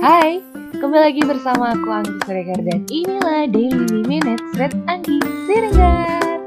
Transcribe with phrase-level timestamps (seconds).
[0.00, 0.40] Hai,
[0.80, 6.40] kembali lagi bersama aku Anggi Siregar dan inilah Daily Minutes Red Anggi Siregar.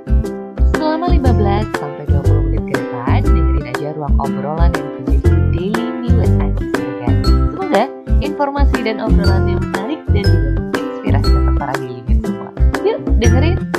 [0.73, 5.85] Selama 15 sampai 20 menit ke depan, dengerin aja ruang obrolan yang terjadi di Daily
[6.01, 7.13] Minutes Anggi Siregar.
[7.29, 7.83] Semoga
[8.25, 12.49] informasi dan obrolan yang menarik dan juga menginspirasi untuk para Daily Minutes semua.
[12.81, 13.72] Yuk, dengerin!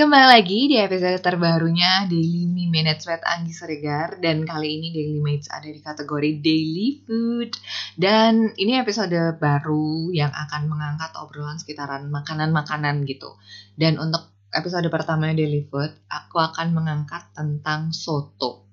[0.00, 5.20] Kembali lagi di episode terbarunya Daily Me Minutes with Anggi Seregar dan kali ini Daily
[5.20, 7.52] Mates ada di kategori Daily Food
[8.00, 13.36] dan ini episode baru yang akan mengangkat obrolan sekitaran makanan-makanan gitu
[13.76, 14.24] dan untuk
[14.56, 18.70] episode pertama Daily Food aku akan mengangkat tentang soto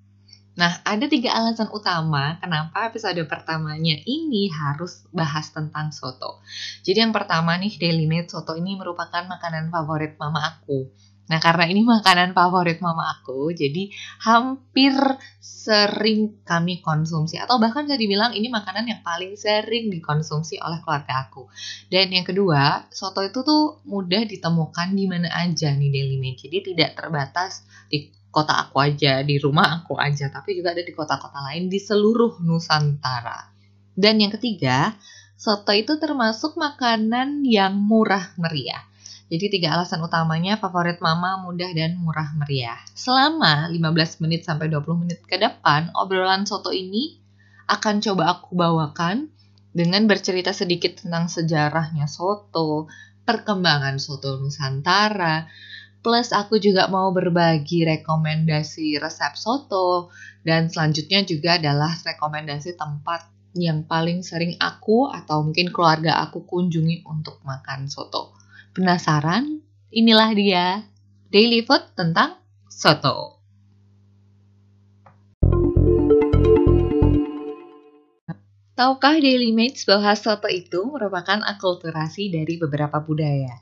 [0.58, 6.42] Nah, ada tiga alasan utama kenapa episode pertamanya ini harus bahas tentang soto.
[6.82, 10.90] Jadi yang pertama nih, Daily Made Soto ini merupakan makanan favorit mama aku.
[11.28, 13.92] Nah, karena ini makanan favorit mama aku, jadi
[14.24, 14.96] hampir
[15.44, 21.28] sering kami konsumsi atau bahkan bisa dibilang ini makanan yang paling sering dikonsumsi oleh keluarga
[21.28, 21.52] aku.
[21.92, 26.40] Dan yang kedua, soto itu tuh mudah ditemukan di mana aja nih Daily Made.
[26.40, 30.96] Jadi tidak terbatas di kota aku aja, di rumah aku aja, tapi juga ada di
[30.96, 33.52] kota-kota lain di seluruh Nusantara.
[33.92, 34.96] Dan yang ketiga,
[35.36, 38.88] soto itu termasuk makanan yang murah meriah.
[39.28, 42.80] Jadi tiga alasan utamanya favorit mama mudah dan murah meriah.
[42.96, 47.20] Selama 15 menit sampai 20 menit ke depan, obrolan soto ini
[47.68, 49.28] akan coba aku bawakan
[49.76, 52.88] dengan bercerita sedikit tentang sejarahnya soto,
[53.28, 55.44] perkembangan soto Nusantara,
[56.00, 60.08] plus aku juga mau berbagi rekomendasi resep soto,
[60.48, 63.28] dan selanjutnya juga adalah rekomendasi tempat
[63.60, 68.37] yang paling sering aku atau mungkin keluarga aku kunjungi untuk makan soto.
[68.78, 69.66] Penasaran?
[69.90, 70.86] Inilah dia
[71.34, 72.38] Daily Food tentang
[72.70, 73.42] soto.
[78.78, 83.58] Tahukah Daily Mates bahwa soto itu merupakan akulturasi dari beberapa budaya?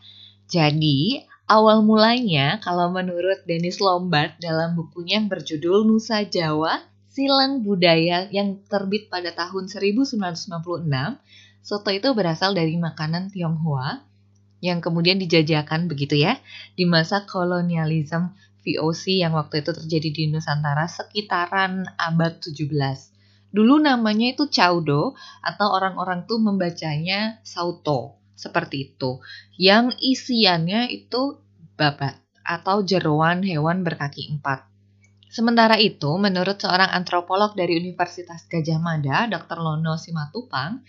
[0.51, 8.27] Jadi, awal mulanya kalau menurut Dennis Lombard dalam bukunya yang berjudul Nusa Jawa, Silang Budaya
[8.35, 10.51] yang terbit pada tahun 1996,
[11.63, 14.11] soto itu berasal dari makanan Tionghoa
[14.63, 16.39] yang kemudian dijajakan begitu ya
[16.75, 18.33] di masa kolonialisme
[18.65, 22.65] VOC yang waktu itu terjadi di Nusantara sekitaran abad 17.
[23.55, 29.23] Dulu namanya itu caudo atau orang-orang tuh membacanya sauto seperti itu.
[29.55, 31.39] Yang isiannya itu
[31.79, 34.67] babat atau jeruan hewan berkaki empat.
[35.31, 39.59] Sementara itu, menurut seorang antropolog dari Universitas Gajah Mada, Dr.
[39.59, 40.79] Lono Simatupang,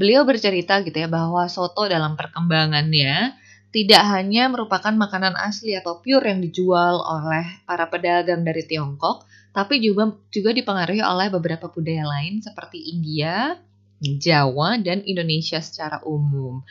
[0.00, 3.36] beliau bercerita gitu ya bahwa soto dalam perkembangannya
[3.70, 9.78] tidak hanya merupakan makanan asli atau pure yang dijual oleh para pedagang dari Tiongkok, tapi
[9.78, 13.54] juga juga dipengaruhi oleh beberapa budaya lain seperti India,
[14.00, 16.64] Jawa, dan Indonesia secara umum.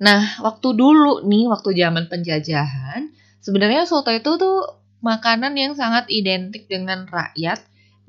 [0.00, 3.12] Nah, waktu dulu nih, waktu zaman penjajahan,
[3.44, 7.60] sebenarnya soto itu tuh makanan yang sangat identik dengan rakyat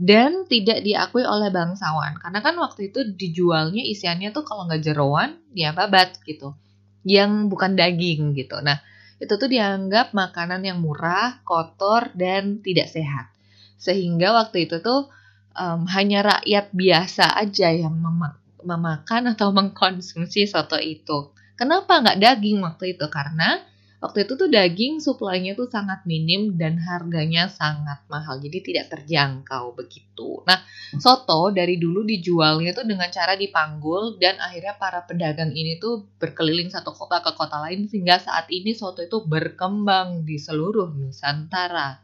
[0.02, 2.18] dan tidak diakui oleh bangsawan.
[2.18, 6.58] Karena kan waktu itu dijualnya isiannya tuh kalau nggak jeroan ya babat gitu.
[7.06, 8.58] Yang bukan daging gitu.
[8.66, 8.82] Nah
[9.22, 13.30] itu tuh dianggap makanan yang murah kotor dan tidak sehat.
[13.78, 15.14] Sehingga waktu itu tuh
[15.54, 21.34] um, hanya rakyat biasa aja yang mem memakan atau mengkonsumsi soto itu.
[21.58, 23.06] Kenapa nggak daging waktu itu?
[23.10, 23.62] Karena
[24.02, 29.78] waktu itu tuh daging suplainya tuh sangat minim dan harganya sangat mahal jadi tidak terjangkau
[29.78, 30.42] begitu.
[30.50, 30.58] Nah
[30.98, 36.74] soto dari dulu dijualnya tuh dengan cara dipanggul dan akhirnya para pedagang ini tuh berkeliling
[36.74, 42.02] satu kota ke kota lain sehingga saat ini soto itu berkembang di seluruh Nusantara.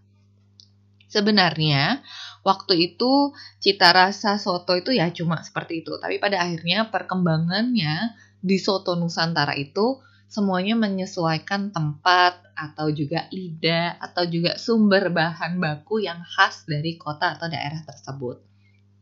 [1.10, 2.06] Sebenarnya
[2.46, 8.62] waktu itu cita rasa soto itu ya cuma seperti itu tapi pada akhirnya perkembangannya di
[8.62, 9.98] soto Nusantara itu
[10.28, 17.40] semuanya menyesuaikan tempat atau juga lidah atau juga sumber bahan baku yang khas dari kota
[17.40, 18.44] atau daerah tersebut.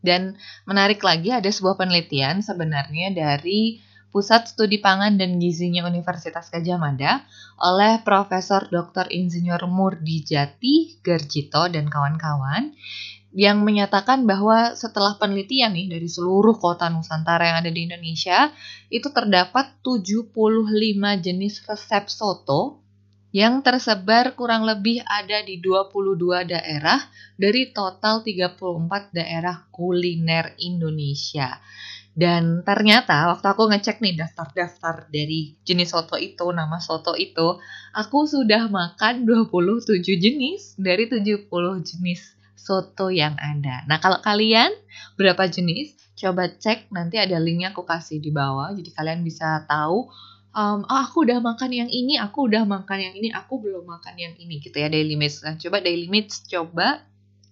[0.06, 0.38] Dan
[0.70, 3.82] menarik lagi ada sebuah penelitian sebenarnya dari
[4.16, 7.28] Pusat Studi Pangan dan Gizinya Universitas Gajah Mada
[7.60, 9.12] oleh Profesor Dr.
[9.12, 12.72] Insinyur Murdi Jati Gerjito dan kawan-kawan
[13.36, 18.48] yang menyatakan bahwa setelah penelitian nih dari seluruh kota Nusantara yang ada di Indonesia,
[18.88, 20.32] itu terdapat 75
[21.20, 22.80] jenis resep soto
[23.36, 27.04] yang tersebar kurang lebih ada di 22 daerah
[27.36, 31.60] dari total 34 daerah kuliner Indonesia.
[32.16, 37.60] Dan ternyata waktu aku ngecek nih daftar-daftar dari jenis soto itu, nama soto itu,
[37.92, 41.52] aku sudah makan 27 jenis dari 70
[41.84, 43.86] jenis soto yang ada.
[43.86, 44.72] Nah, kalau kalian
[45.20, 45.94] berapa jenis?
[46.16, 48.72] Coba cek nanti ada linknya aku kasih di bawah.
[48.72, 50.08] Jadi kalian bisa tahu
[50.56, 54.16] um, oh, aku udah makan yang ini, aku udah makan yang ini, aku belum makan
[54.16, 55.44] yang ini gitu ya daily meals.
[55.44, 57.04] Nah, coba daily meals coba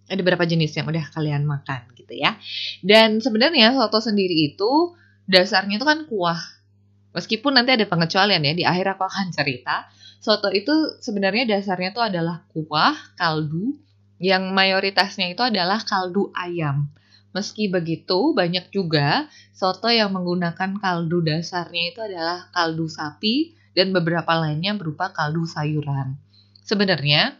[0.07, 2.39] ada berapa jenis yang udah kalian makan gitu ya.
[2.79, 4.95] Dan sebenarnya soto sendiri itu
[5.27, 6.39] dasarnya itu kan kuah.
[7.13, 9.85] Meskipun nanti ada pengecualian ya, di akhir aku akan cerita.
[10.23, 13.77] Soto itu sebenarnya dasarnya itu adalah kuah, kaldu,
[14.23, 16.87] yang mayoritasnya itu adalah kaldu ayam.
[17.35, 24.31] Meski begitu, banyak juga soto yang menggunakan kaldu dasarnya itu adalah kaldu sapi dan beberapa
[24.39, 26.15] lainnya berupa kaldu sayuran.
[26.63, 27.35] Sebenarnya,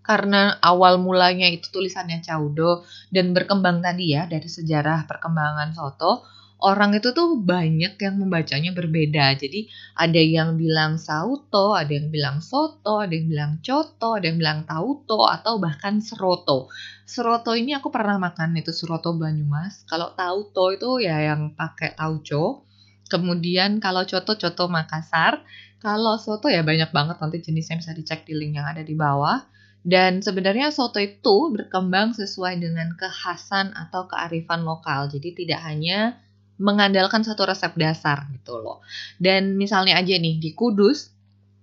[0.00, 6.24] karena awal mulanya itu tulisannya caudo dan berkembang tadi ya dari sejarah perkembangan soto,
[6.60, 9.36] orang itu tuh banyak yang membacanya berbeda.
[9.36, 14.38] Jadi ada yang bilang sauto, ada yang bilang soto, ada yang bilang coto, ada yang
[14.38, 16.68] bilang tauto, atau bahkan seroto.
[17.08, 19.82] Seroto ini aku pernah makan itu seroto Banyumas.
[19.88, 22.68] Kalau tauto itu ya yang pakai tauco.
[23.10, 25.42] Kemudian kalau coto, coto Makassar.
[25.80, 29.42] Kalau soto ya banyak banget nanti jenisnya bisa dicek di link yang ada di bawah.
[29.80, 35.08] Dan sebenarnya soto itu berkembang sesuai dengan kekhasan atau kearifan lokal.
[35.08, 36.20] Jadi tidak hanya
[36.60, 38.84] mengandalkan satu resep dasar gitu loh.
[39.16, 41.08] Dan misalnya aja nih di Kudus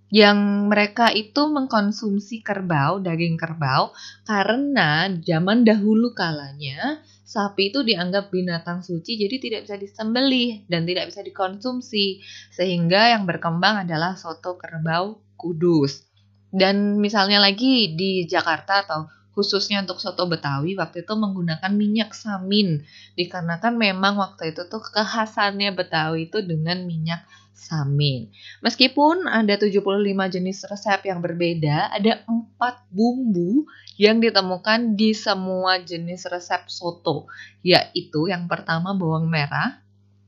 [0.10, 3.92] yang mereka itu mengkonsumsi kerbau, daging kerbau
[4.24, 11.12] karena zaman dahulu kalanya sapi itu dianggap binatang suci jadi tidak bisa disembelih dan tidak
[11.12, 12.24] bisa dikonsumsi
[12.56, 16.08] sehingga yang berkembang adalah soto kerbau Kudus.
[16.48, 22.82] Dan misalnya lagi di Jakarta atau khususnya untuk soto Betawi waktu itu menggunakan minyak samin
[23.14, 27.22] dikarenakan memang waktu itu tuh kekhasannya Betawi itu dengan minyak
[27.58, 28.30] samin.
[28.62, 29.82] Meskipun ada 75
[30.30, 33.66] jenis resep yang berbeda, ada empat bumbu
[33.98, 37.26] yang ditemukan di semua jenis resep soto,
[37.66, 39.82] yaitu yang pertama bawang merah,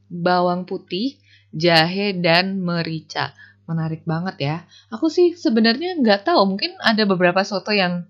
[0.10, 1.22] bawang putih,
[1.54, 3.38] jahe, dan merica.
[3.70, 4.58] Menarik banget ya.
[4.90, 8.10] Aku sih sebenarnya nggak tahu, mungkin ada beberapa soto yang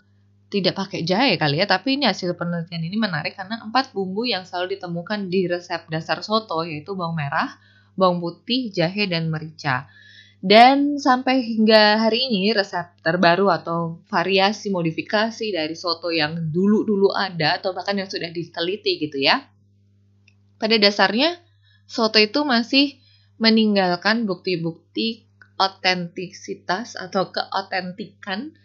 [0.49, 4.49] tidak pakai jahe kali ya, tapi ini hasil penelitian ini menarik karena empat bumbu yang
[4.49, 7.53] selalu ditemukan di resep dasar soto yaitu bawang merah,
[7.93, 9.85] bawang putih, jahe, dan merica.
[10.39, 17.61] Dan sampai hingga hari ini resep terbaru atau variasi modifikasi dari soto yang dulu-dulu ada
[17.61, 19.45] atau bahkan yang sudah diteliti gitu ya.
[20.57, 21.37] Pada dasarnya
[21.85, 22.97] soto itu masih
[23.37, 25.27] meninggalkan bukti-bukti
[25.59, 28.55] otentisitas atau keotentikan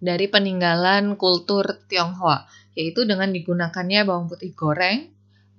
[0.00, 5.12] dari peninggalan kultur Tionghoa, yaitu dengan digunakannya bawang putih goreng,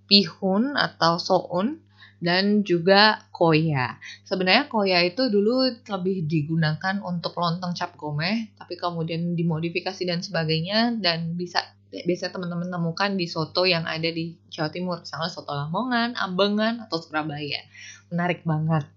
[0.09, 1.79] bihun atau soun,
[2.21, 3.97] dan juga koya.
[4.25, 10.97] Sebenarnya koya itu dulu lebih digunakan untuk lontong cap gomeh, tapi kemudian dimodifikasi dan sebagainya
[11.01, 11.61] dan bisa
[11.91, 17.03] biasa teman-teman temukan di soto yang ada di Jawa Timur, misalnya soto Lamongan, Ambengan, atau
[17.03, 17.67] Surabaya.
[18.07, 18.87] Menarik banget.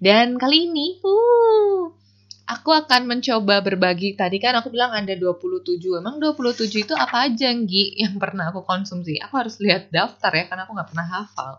[0.00, 1.92] Dan kali ini, uh,
[2.50, 4.18] aku akan mencoba berbagi.
[4.18, 6.02] Tadi kan aku bilang ada 27.
[6.02, 9.22] Emang 27 itu apa aja, Nggi, yang pernah aku konsumsi?
[9.22, 11.52] Aku harus lihat daftar ya, karena aku nggak pernah hafal.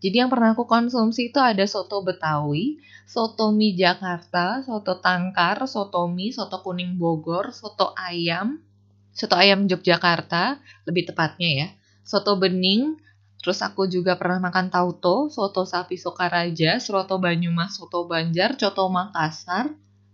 [0.00, 6.08] Jadi yang pernah aku konsumsi itu ada soto Betawi, soto mie Jakarta, soto tangkar, soto
[6.08, 8.64] mie, soto kuning Bogor, soto ayam,
[9.12, 10.56] soto ayam Yogyakarta,
[10.88, 11.68] lebih tepatnya ya,
[12.00, 12.96] soto bening,
[13.44, 19.68] terus aku juga pernah makan tauto, soto sapi Sokaraja, soto Banyumas, soto Banjar, soto Makassar,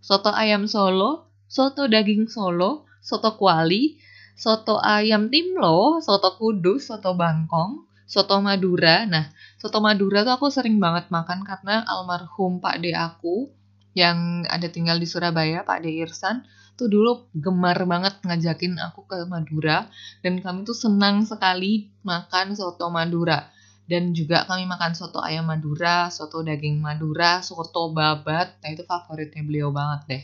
[0.06, 3.98] soto ayam Solo, soto daging Solo, soto kuali,
[4.38, 9.02] soto ayam timlo, soto kudus, soto bangkong, soto Madura.
[9.10, 9.26] Nah,
[9.58, 13.50] soto Madura tuh aku sering banget makan karena almarhum Pak De aku
[13.98, 16.46] yang ada tinggal di Surabaya, Pak De Irsan,
[16.78, 19.90] tuh dulu gemar banget ngajakin aku ke Madura
[20.22, 23.55] dan kami tuh senang sekali makan soto Madura
[23.87, 28.59] dan juga kami makan soto ayam Madura, soto daging Madura, soto babat.
[28.59, 30.23] Nah, itu favoritnya beliau banget deh.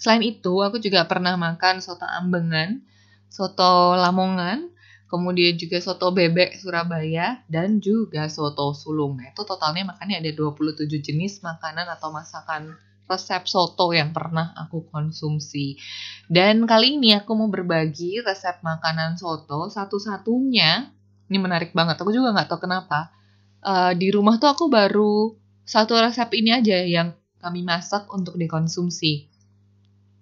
[0.00, 2.80] Selain itu, aku juga pernah makan soto ambengan,
[3.28, 4.72] soto lamongan,
[5.12, 9.20] kemudian juga soto bebek Surabaya, dan juga soto sulung.
[9.20, 12.72] Nah, itu totalnya makannya ada 27 jenis makanan atau masakan
[13.04, 15.76] resep soto yang pernah aku konsumsi.
[16.24, 20.88] Dan kali ini aku mau berbagi resep makanan soto satu-satunya
[21.34, 21.98] ini menarik banget.
[21.98, 23.10] Aku juga nggak tahu kenapa.
[23.58, 25.34] Uh, di rumah tuh aku baru
[25.66, 29.26] satu resep ini aja yang kami masak untuk dikonsumsi.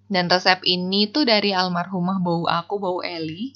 [0.08, 3.52] Dan resep ini tuh dari almarhumah bau aku, bau Eli,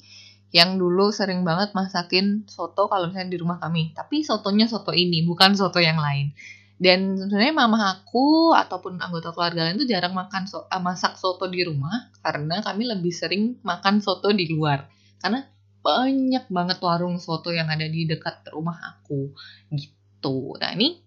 [0.53, 3.97] yang dulu sering banget masakin soto kalau misalnya di rumah kami.
[3.97, 6.37] Tapi sotonya soto ini, bukan soto yang lain.
[6.77, 11.49] Dan sebenarnya mama aku ataupun anggota keluarga lain tuh jarang makan so, uh, masak soto
[11.49, 14.85] di rumah karena kami lebih sering makan soto di luar.
[15.17, 15.41] Karena
[15.87, 19.31] banyak banget warung soto yang ada di dekat rumah aku
[19.71, 20.59] gitu.
[20.59, 20.99] Nah ini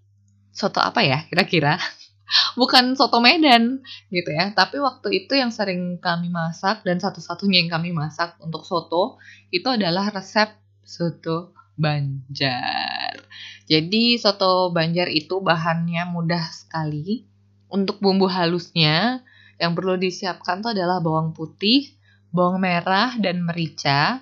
[0.49, 1.77] soto apa ya kira-kira?
[2.61, 7.71] Bukan soto Medan gitu ya, tapi waktu itu yang sering kami masak dan satu-satunya yang
[7.75, 9.21] kami masak untuk soto
[9.53, 10.49] itu adalah resep
[10.81, 13.17] soto Banjar.
[13.65, 17.25] Jadi soto Banjar itu bahannya mudah sekali.
[17.71, 19.23] Untuk bumbu halusnya
[19.63, 21.95] yang perlu disiapkan itu adalah bawang putih,
[22.35, 24.21] bawang merah dan merica.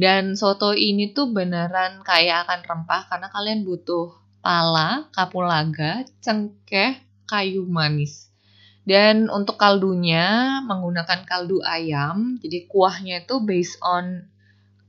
[0.00, 4.08] Dan soto ini tuh beneran kaya akan rempah karena kalian butuh
[4.40, 6.96] pala, kapulaga, cengkeh,
[7.28, 8.32] kayu manis.
[8.80, 12.40] Dan untuk kaldunya menggunakan kaldu ayam.
[12.40, 14.24] Jadi kuahnya itu based on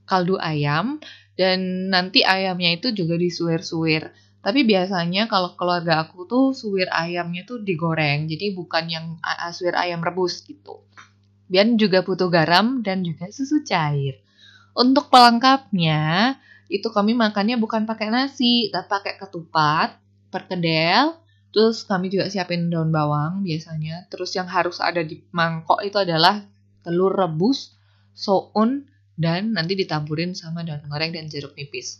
[0.07, 1.03] kaldu ayam
[1.35, 4.15] dan nanti ayamnya itu juga disuir-suir.
[4.41, 9.05] Tapi biasanya kalau keluarga aku tuh suwir ayamnya tuh digoreng, jadi bukan yang
[9.53, 10.81] suwir ayam rebus gitu.
[11.45, 14.17] Dan juga butuh garam dan juga susu cair.
[14.71, 16.35] Untuk pelengkapnya,
[16.71, 19.99] itu kami makannya bukan pakai nasi, tapi pakai ketupat,
[20.31, 21.19] perkedel,
[21.51, 24.07] terus kami juga siapin daun bawang biasanya.
[24.07, 26.39] Terus yang harus ada di mangkok itu adalah
[26.87, 27.75] telur rebus,
[28.15, 28.87] soun,
[29.19, 31.99] dan nanti ditaburin sama daun goreng dan jeruk nipis.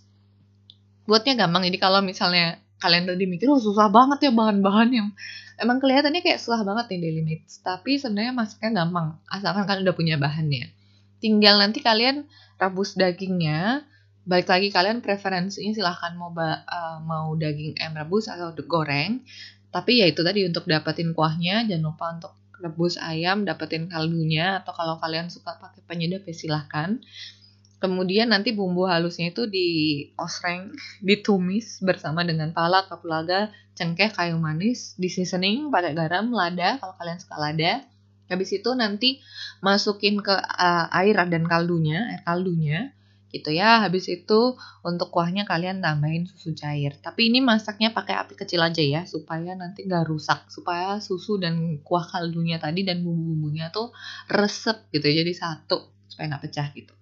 [1.03, 5.07] Buatnya gampang, jadi kalau misalnya kalian tadi mikir, oh susah banget ya bahan-bahan yang
[5.59, 9.97] emang kelihatannya kayak susah banget nih daily needs, tapi sebenarnya masaknya gampang, asalkan kalian udah
[9.99, 10.71] punya bahannya.
[11.21, 12.25] Tinggal nanti kalian
[12.61, 13.81] rebus dagingnya,
[14.21, 19.25] balik lagi kalian preferensinya silahkan mau uh, mau daging ayam rebus atau goreng.
[19.73, 24.77] Tapi ya itu tadi untuk dapetin kuahnya jangan lupa untuk rebus ayam dapetin kaldunya atau
[24.77, 27.01] kalau kalian suka pakai penyedap ya silahkan.
[27.81, 29.67] Kemudian nanti bumbu halusnya itu di
[30.21, 30.69] osreng
[31.07, 37.17] ditumis bersama dengan pala kapulaga cengkeh kayu manis di seasoning pakai garam lada kalau kalian
[37.17, 37.81] suka lada
[38.31, 39.19] habis itu nanti
[39.59, 42.79] masukin ke uh, air dan kaldunya air kaldunya
[43.31, 43.83] gitu ya.
[43.83, 46.95] Habis itu untuk kuahnya kalian tambahin susu cair.
[46.99, 51.79] Tapi ini masaknya pakai api kecil aja ya supaya nanti nggak rusak, supaya susu dan
[51.83, 53.95] kuah kaldunya tadi dan bumbu-bumbunya tuh
[54.27, 55.23] resep gitu ya.
[55.23, 55.77] Jadi satu
[56.11, 56.93] supaya nggak pecah gitu.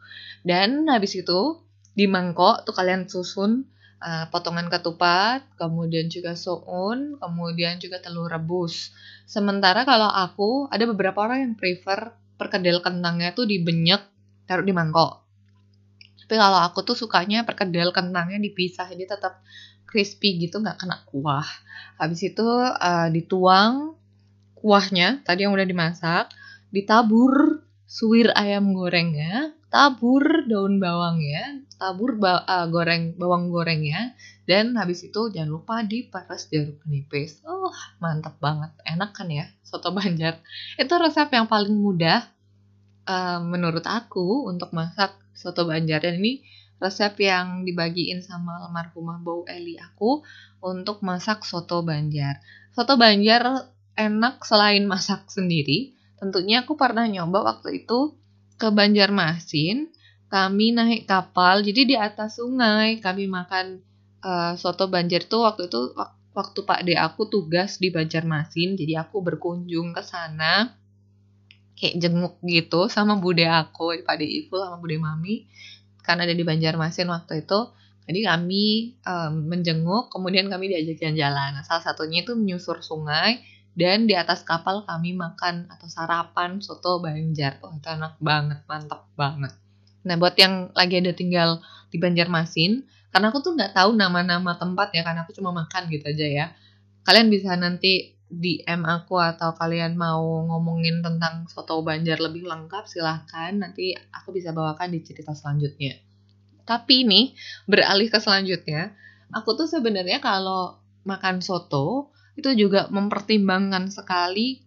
[0.45, 3.67] Dan habis itu di mangkok tuh kalian susun
[4.00, 8.91] uh, potongan ketupat, kemudian juga soun, kemudian juga telur rebus.
[9.29, 14.01] Sementara kalau aku ada beberapa orang yang prefer perkedel kentangnya tuh dibenyek
[14.48, 15.29] taruh di mangkok
[16.29, 19.41] tapi kalau aku tuh sukanya perkedel kentangnya dipisah jadi tetap
[19.89, 21.50] crispy gitu nggak kena kuah
[21.98, 23.98] habis itu uh, dituang
[24.53, 26.29] kuahnya tadi yang udah dimasak
[26.70, 34.13] ditabur suwir ayam gorengnya tabur daun bawangnya tabur ba uh, goreng bawang gorengnya.
[34.43, 37.39] Dan habis itu jangan lupa diperes jeruk nipis.
[37.45, 37.71] Oh
[38.03, 38.73] mantap banget.
[38.83, 40.41] Enak kan ya soto banjar.
[40.75, 42.25] Itu resep yang paling mudah
[43.09, 46.03] uh, menurut aku untuk masak soto Banjar.
[46.03, 46.43] Dan ini
[46.77, 50.21] resep yang dibagiin sama almarhumah Bau Eli aku
[50.59, 52.43] untuk masak soto Banjar.
[52.75, 55.97] Soto Banjar enak selain masak sendiri.
[56.19, 58.19] Tentunya aku pernah nyoba waktu itu
[58.59, 59.89] ke Banjarmasin.
[60.29, 63.81] Kami naik kapal, jadi di atas sungai kami makan
[64.21, 65.97] uh, soto Banjar tuh waktu itu
[66.37, 70.77] waktu Pak De aku tugas di Banjarmasin, jadi aku berkunjung ke sana
[71.79, 75.47] kayak jenguk gitu sama bude aku Pak Ibu sama bude Mami.
[76.03, 77.59] Karena ada di Banjarmasin waktu itu.
[78.09, 81.61] Jadi kami um, menjenguk kemudian kami diajak jalan-jalan.
[81.61, 83.37] Nah, salah satunya itu menyusur sungai
[83.77, 87.61] dan di atas kapal kami makan atau sarapan soto Banjar.
[87.61, 89.53] Oh itu enak banget mantap banget.
[90.03, 94.93] Nah buat yang lagi ada tinggal di Banjarmasin karena aku tuh nggak tahu nama-nama tempat
[94.93, 96.45] ya karena aku cuma makan gitu aja ya.
[97.05, 103.49] Kalian bisa nanti DM aku atau kalian mau ngomongin tentang soto Banjar lebih lengkap silahkan.
[103.57, 105.97] Nanti aku bisa bawakan di cerita selanjutnya.
[106.69, 107.33] Tapi ini
[107.65, 108.93] beralih ke selanjutnya,
[109.33, 114.63] aku tuh sebenarnya kalau makan soto itu juga mempertimbangkan sekali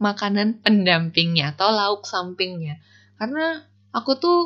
[0.00, 2.80] makanan pendampingnya atau lauk sampingnya.
[3.20, 3.60] Karena
[3.92, 4.40] aku tuh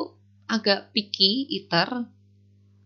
[0.49, 2.05] agak picky eater.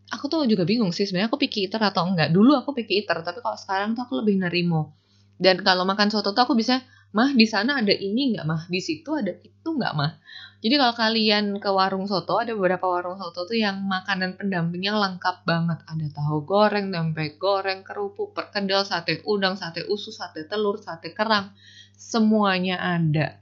[0.09, 2.29] Aku tuh juga bingung sih sebenarnya aku picky eater atau enggak.
[2.29, 4.99] Dulu aku picky eater, tapi kalau sekarang tuh aku lebih nerimo
[5.39, 8.79] dan kalau makan soto tuh aku bisa, mah di sana ada ini nggak mah, di
[8.81, 10.21] situ ada itu nggak mah.
[10.59, 15.47] Jadi kalau kalian ke warung soto, ada beberapa warung soto tuh yang makanan pendampingnya lengkap
[15.47, 15.79] banget.
[15.87, 21.55] Ada tahu goreng, tempe goreng, kerupuk, perkedel, sate udang, sate usus, sate telur, sate kerang.
[21.95, 23.39] Semuanya ada.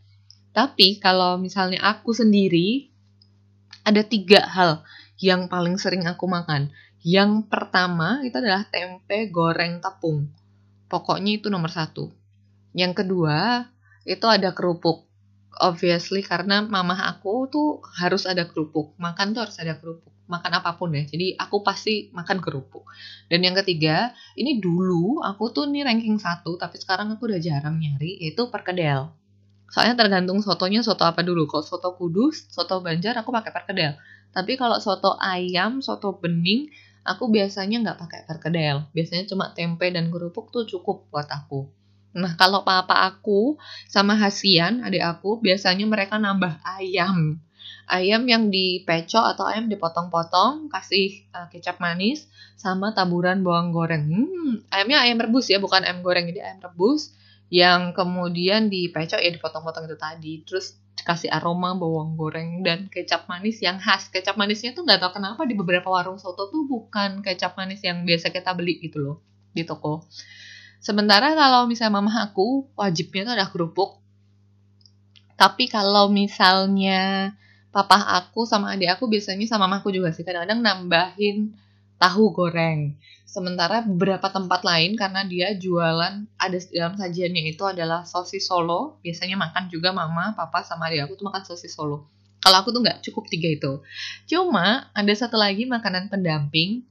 [0.53, 2.93] Tapi kalau misalnya aku sendiri,
[3.81, 4.85] ada tiga hal
[5.17, 6.69] yang paling sering aku makan.
[7.01, 10.29] Yang pertama itu adalah tempe goreng tepung.
[10.85, 12.13] Pokoknya itu nomor satu.
[12.75, 13.67] Yang kedua,
[14.07, 15.03] itu ada kerupuk.
[15.57, 17.67] Obviously karena mamah aku tuh
[17.99, 18.95] harus ada kerupuk.
[18.95, 20.13] Makan tuh harus ada kerupuk.
[20.27, 21.03] Makan apa pun ya.
[21.03, 22.87] Jadi aku pasti makan kerupuk.
[23.27, 27.81] Dan yang ketiga ini dulu aku tuh nih ranking satu tapi sekarang aku udah jarang
[27.81, 29.11] nyari yaitu perkedel.
[29.67, 31.49] Soalnya tergantung sotonya soto apa dulu.
[31.49, 33.97] Kalau soto kudus soto banjar aku pakai perkedel.
[34.31, 36.69] Tapi kalau soto ayam soto bening
[37.01, 38.85] aku biasanya nggak pakai perkedel.
[38.93, 41.76] Biasanya cuma tempe dan kerupuk tuh cukup buat aku
[42.17, 47.37] Nah, kalau papa aku sama Hasian, adik aku, biasanya mereka nambah ayam.
[47.85, 52.25] Ayam yang dipecok atau ayam dipotong-potong, kasih uh, kecap manis,
[52.57, 54.09] sama taburan bawang goreng.
[54.09, 56.25] Hmm, ayamnya ayam rebus ya, bukan ayam goreng.
[56.25, 57.13] Jadi ayam rebus
[57.53, 60.33] yang kemudian dipecok ya dipotong-potong itu tadi.
[60.43, 64.09] Terus kasih aroma bawang goreng dan kecap manis yang khas.
[64.09, 68.03] Kecap manisnya tuh nggak tahu kenapa di beberapa warung soto tuh bukan kecap manis yang
[68.03, 69.17] biasa kita beli gitu loh
[69.53, 70.03] di toko.
[70.79, 73.99] Sementara kalau misalnya mama aku wajibnya tuh ada kerupuk.
[75.37, 77.33] Tapi kalau misalnya
[77.69, 81.53] papa aku sama adik aku biasanya sama mamaku juga sih kadang-kadang nambahin
[82.01, 82.97] tahu goreng.
[83.27, 88.97] Sementara beberapa tempat lain karena dia jualan ada dalam sajiannya itu adalah sosis solo.
[89.05, 92.07] Biasanya makan juga mama, papa sama adik aku tuh makan sosis solo.
[92.41, 93.71] Kalau aku tuh nggak cukup tiga itu.
[94.29, 96.87] Cuma ada satu lagi makanan pendamping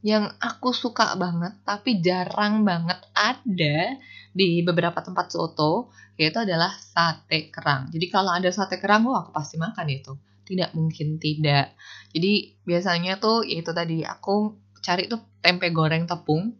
[0.00, 4.00] yang aku suka banget tapi jarang banget ada
[4.32, 7.88] di beberapa tempat soto yaitu adalah sate kerang.
[7.88, 10.12] Jadi kalau ada sate kerang, oh aku pasti makan itu.
[10.44, 11.72] Tidak mungkin tidak.
[12.12, 14.52] Jadi biasanya tuh yaitu tadi aku
[14.84, 16.52] cari tuh tempe goreng tepung.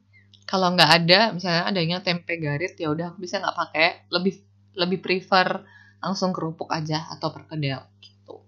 [0.48, 3.88] Kalau nggak ada, misalnya adanya tempe garit ya udah aku bisa nggak pakai.
[4.08, 4.34] Lebih
[4.80, 5.60] lebih prefer
[6.00, 8.40] langsung kerupuk aja atau perkedel gitu.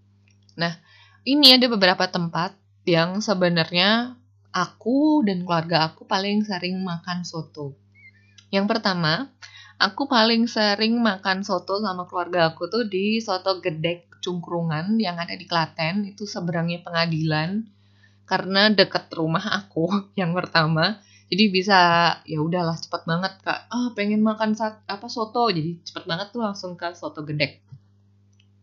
[0.57, 0.81] Nah
[1.29, 2.57] ini ada beberapa tempat
[2.89, 4.17] yang sebenarnya
[4.53, 7.73] aku dan keluarga aku paling sering makan soto.
[8.53, 9.33] Yang pertama,
[9.81, 15.33] aku paling sering makan soto sama keluarga aku tuh di soto gedek cungkrungan yang ada
[15.33, 16.05] di Klaten.
[16.05, 17.65] Itu seberangnya pengadilan
[18.29, 19.89] karena deket rumah aku
[20.21, 21.01] yang pertama.
[21.33, 21.81] Jadi bisa
[22.29, 23.73] ya udahlah cepet banget kak.
[23.73, 25.49] Ah pengen makan sat, apa soto.
[25.49, 27.65] Jadi cepet banget tuh langsung ke soto gedek.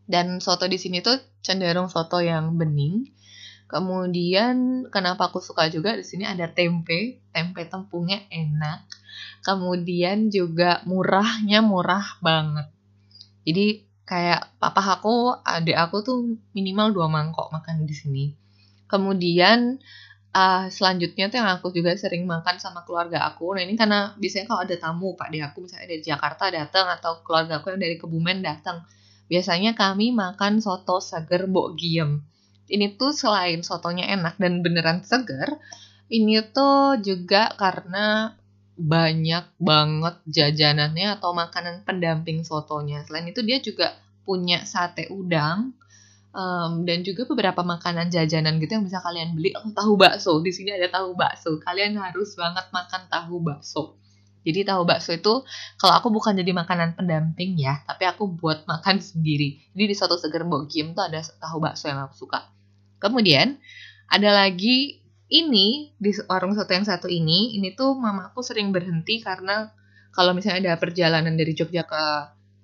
[0.05, 3.09] Dan soto di sini tuh cenderung soto yang bening
[3.69, 8.89] Kemudian kenapa aku suka juga di sini ada tempe, tempe tepungnya enak.
[9.45, 12.65] Kemudian juga murahnya murah banget.
[13.45, 16.17] Jadi kayak papa aku, adik aku tuh
[16.57, 18.25] minimal dua mangkok makan di sini.
[18.89, 19.77] Kemudian
[20.33, 23.53] uh, selanjutnya tuh yang aku juga sering makan sama keluarga aku.
[23.53, 27.21] Nah ini karena biasanya kalau ada tamu, pak di aku misalnya dari Jakarta datang atau
[27.21, 28.81] keluarga aku yang dari Kebumen datang,
[29.29, 32.25] biasanya kami makan soto seger bok giem
[32.69, 35.57] ini tuh selain sotonya enak dan beneran segar,
[36.09, 38.37] ini tuh juga karena
[38.79, 43.03] banyak banget jajanannya atau makanan pendamping sotonya.
[43.03, 43.91] Selain itu dia juga
[44.23, 45.75] punya sate udang
[46.31, 49.51] um, dan juga beberapa makanan jajanan gitu yang bisa kalian beli.
[49.59, 51.59] Oh, tahu bakso di sini ada tahu bakso.
[51.59, 53.99] Kalian harus banget makan tahu bakso.
[54.47, 55.43] Jadi tahu bakso itu
[55.75, 59.59] kalau aku bukan jadi makanan pendamping ya, tapi aku buat makan sendiri.
[59.75, 62.58] Jadi di soto seger Mbok Kim tuh ada tahu bakso yang aku suka.
[62.99, 63.57] Kemudian
[64.11, 69.69] ada lagi ini di warung soto yang satu ini, ini tuh mamaku sering berhenti karena
[70.09, 72.03] kalau misalnya ada perjalanan dari Jogja ke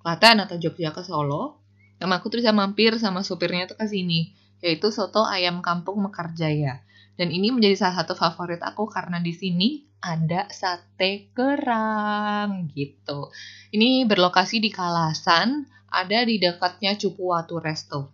[0.01, 1.61] Klaten atau Jogja ke Solo,
[2.01, 4.33] mamaku tuh bisa mampir sama supirnya tuh ke sini,
[4.65, 6.81] yaitu soto ayam kampung Mekarjaya.
[7.15, 13.31] Dan ini menjadi salah satu favorit aku karena di sini ada sate kerang gitu.
[13.71, 18.11] Ini berlokasi di Kalasan, ada di dekatnya Cupuwatu Resto.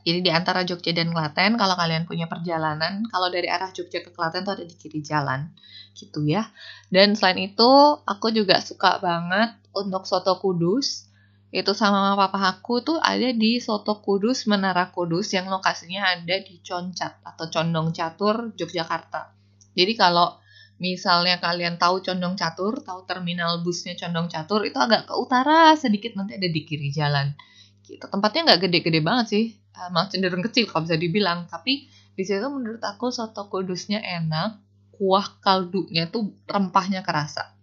[0.00, 4.10] Jadi di antara Jogja dan Klaten, kalau kalian punya perjalanan, kalau dari arah Jogja ke
[4.10, 5.52] Klaten tuh ada di kiri jalan,
[5.92, 6.48] gitu ya.
[6.88, 7.70] Dan selain itu,
[8.04, 11.10] aku juga suka banget untuk soto kudus.
[11.50, 16.62] Itu sama papa aku tuh ada di Soto Kudus Menara Kudus yang lokasinya ada di
[16.62, 19.34] Concat atau Condong Catur, Yogyakarta.
[19.74, 20.38] Jadi kalau
[20.78, 26.14] misalnya kalian tahu Condong Catur, tahu terminal busnya Condong Catur, itu agak ke utara sedikit
[26.14, 27.34] nanti ada di kiri jalan.
[27.82, 28.06] Gitu.
[28.06, 29.44] Tempatnya nggak gede-gede banget sih,
[29.76, 31.46] uh, malah cenderung kecil kalau bisa dibilang.
[31.46, 34.60] Tapi di situ menurut aku soto kudusnya enak
[35.00, 37.56] kuah kaldunya tuh rempahnya kerasa.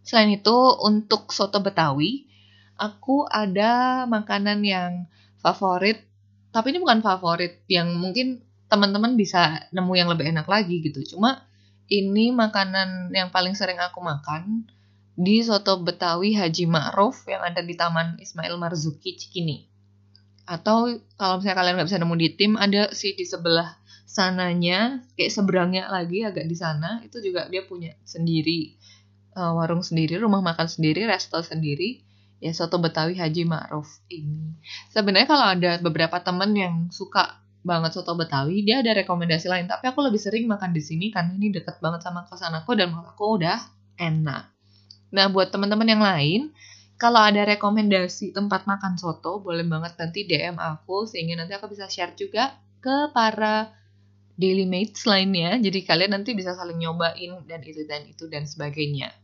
[0.00, 2.24] Selain itu untuk soto betawi
[2.80, 5.04] aku ada makanan yang
[5.44, 6.00] favorit.
[6.48, 8.40] Tapi ini bukan favorit yang mungkin
[8.72, 11.04] teman-teman bisa nemu yang lebih enak lagi gitu.
[11.04, 11.44] Cuma
[11.92, 14.64] ini makanan yang paling sering aku makan
[15.12, 19.67] di soto Betawi Haji Ma'ruf yang ada di Taman Ismail Marzuki Cikini
[20.48, 23.76] atau kalau misalnya kalian nggak bisa nemu di tim ada sih di sebelah
[24.08, 28.80] sananya kayak seberangnya lagi agak di sana itu juga dia punya sendiri
[29.36, 32.08] uh, warung sendiri rumah makan sendiri resto sendiri
[32.38, 34.54] ya soto Betawi Haji Ma'ruf ini.
[34.94, 39.66] Sebenarnya kalau ada beberapa temen yang suka banget soto Betawi, dia ada rekomendasi lain.
[39.66, 42.94] Tapi aku lebih sering makan di sini karena ini deket banget sama kosan aku dan
[42.94, 43.58] menurut aku udah
[43.98, 44.54] enak.
[45.10, 46.40] Nah buat teman-teman yang lain,
[46.98, 51.86] kalau ada rekomendasi tempat makan soto, boleh banget nanti DM aku sehingga nanti aku bisa
[51.86, 53.70] share juga ke para
[54.34, 55.54] daily mates lainnya.
[55.62, 59.14] Jadi kalian nanti bisa saling nyobain dan itu dan itu dan sebagainya.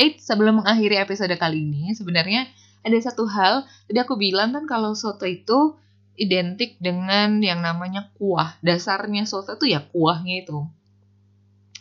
[0.00, 2.48] Eh, sebelum mengakhiri episode kali ini, sebenarnya
[2.80, 3.68] ada satu hal.
[3.84, 5.76] Tadi aku bilang kan kalau soto itu
[6.16, 8.56] identik dengan yang namanya kuah.
[8.64, 10.64] Dasarnya soto itu ya kuahnya itu.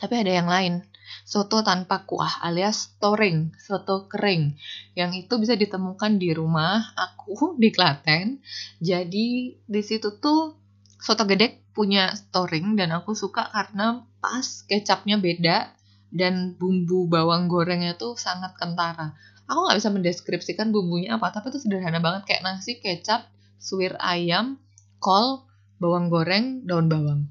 [0.03, 0.83] Tapi ada yang lain.
[1.23, 4.57] Soto tanpa kuah alias toring, soto kering.
[4.93, 8.41] Yang itu bisa ditemukan di rumah aku di Klaten.
[8.81, 10.57] Jadi di situ tuh
[10.99, 15.71] soto gede punya toring dan aku suka karena pas kecapnya beda
[16.09, 19.13] dan bumbu bawang gorengnya tuh sangat kentara.
[19.49, 23.25] Aku nggak bisa mendeskripsikan bumbunya apa, tapi itu sederhana banget kayak nasi, kecap,
[23.57, 24.61] suwir ayam,
[25.01, 25.49] kol,
[25.81, 27.21] bawang goreng, daun bawang.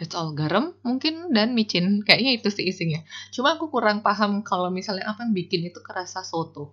[0.00, 3.04] That's all garam mungkin dan micin kayaknya itu sih isinya.
[3.30, 6.72] Cuma aku kurang paham kalau misalnya apa yang bikin itu kerasa soto.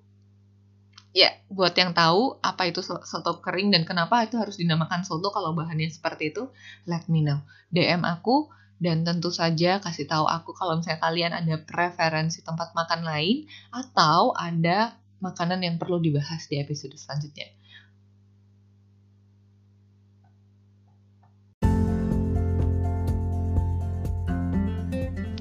[1.10, 5.58] Ya, buat yang tahu apa itu soto kering dan kenapa itu harus dinamakan soto kalau
[5.58, 6.54] bahannya seperti itu,
[6.86, 7.42] let me know.
[7.74, 13.04] DM aku dan tentu saja kasih tahu aku kalau misalnya kalian ada preferensi tempat makan
[13.04, 17.52] lain atau ada makanan yang perlu dibahas di episode selanjutnya.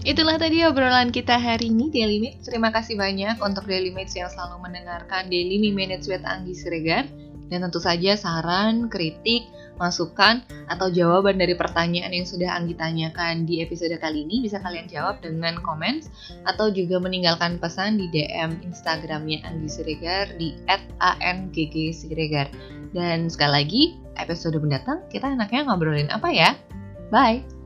[0.09, 2.49] Itulah tadi obrolan kita hari ini Daily Mates.
[2.49, 7.05] Terima kasih banyak untuk Daily Mates yang selalu mendengarkan Daily Me Minutes with Anggi Siregar.
[7.53, 9.45] Dan tentu saja saran, kritik,
[9.77, 10.41] masukan,
[10.73, 15.21] atau jawaban dari pertanyaan yang sudah Anggi tanyakan di episode kali ini bisa kalian jawab
[15.21, 16.01] dengan komen
[16.49, 20.57] atau juga meninggalkan pesan di DM Instagramnya Anggi Siregar di
[21.05, 22.49] @angggsiregar.
[22.97, 23.83] Dan sekali lagi,
[24.17, 26.57] episode mendatang kita enaknya ngobrolin apa ya?
[27.13, 27.58] Bye!